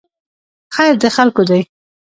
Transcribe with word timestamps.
خیر 0.75 0.93
د 1.03 1.05
خلکو 1.15 1.41
دی 1.49 1.61